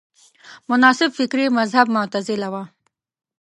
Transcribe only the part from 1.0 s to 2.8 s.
فکري مذهب معتزله وه